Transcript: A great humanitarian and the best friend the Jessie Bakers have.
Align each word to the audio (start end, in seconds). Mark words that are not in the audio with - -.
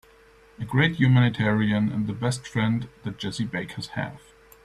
A 0.59 0.65
great 0.65 0.95
humanitarian 0.95 1.91
and 1.91 2.07
the 2.07 2.13
best 2.13 2.47
friend 2.47 2.89
the 3.03 3.11
Jessie 3.11 3.45
Bakers 3.45 3.89
have. 3.89 4.19